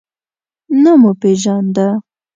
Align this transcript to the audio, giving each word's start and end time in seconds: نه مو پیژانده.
نه 0.83 0.91
مو 0.99 1.11
پیژانده. 1.21 1.87